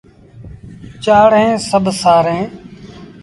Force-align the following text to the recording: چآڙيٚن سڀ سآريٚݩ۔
چآڙيٚن 1.03 1.51
سڀ 1.69 1.85
سآريٚݩ۔ 2.01 2.49